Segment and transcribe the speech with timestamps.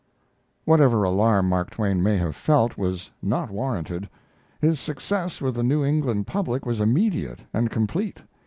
[0.65, 4.09] Whatever alarm Mark Twain may have felt was not warranted.
[4.59, 8.19] His success with the New England public was immediate and complete.